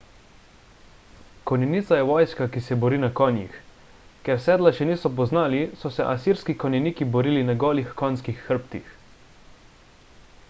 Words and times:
konjenica 1.49 1.97
je 1.97 2.05
vojska 2.11 2.47
ki 2.55 2.61
se 2.69 2.77
bori 2.83 2.97
na 3.03 3.09
konjih 3.19 3.59
ker 4.29 4.41
sedla 4.45 4.71
še 4.77 4.87
niso 4.91 5.11
poznali 5.19 5.59
so 5.83 5.91
se 5.97 6.07
asirski 6.15 6.55
konjeniki 6.65 7.07
borili 7.17 7.43
na 7.51 7.57
golih 7.65 7.91
konjskih 8.01 8.41
hrbtih 8.47 8.89